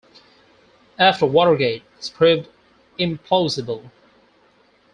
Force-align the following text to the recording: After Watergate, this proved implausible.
After 0.97 1.27
Watergate, 1.27 1.83
this 1.97 2.09
proved 2.09 2.47
implausible. 2.97 3.91